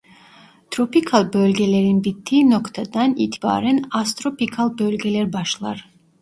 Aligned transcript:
Tropikal 0.71 1.33
bölgelerin 1.33 2.03
bittiği 2.03 2.49
noktadan 2.49 3.15
itibaren 3.15 3.83
astropikal 3.91 4.77
bölgeler 4.77 5.33
başlar. 5.33 5.89